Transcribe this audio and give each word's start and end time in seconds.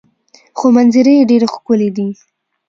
خو 0.57 0.65
منظرې 0.75 1.13
یې 1.19 1.27
ډیرې 1.29 1.47
ښکلې 1.53 1.89
دي. 1.95 2.07